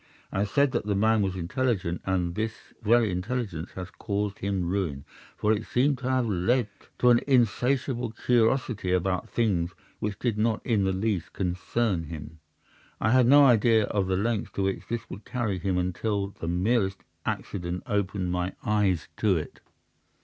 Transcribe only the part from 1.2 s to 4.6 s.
was intelligent, and this very intelligence has caused his